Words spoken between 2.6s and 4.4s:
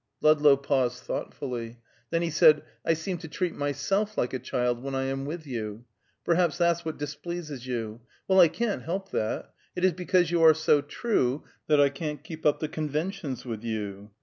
"I seem to treat myself like a